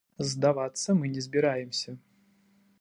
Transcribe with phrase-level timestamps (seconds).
[0.29, 1.97] Здавацца мы не зміраемся.